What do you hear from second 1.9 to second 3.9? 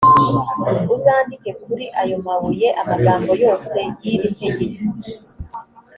ayo mabuye amagambo yose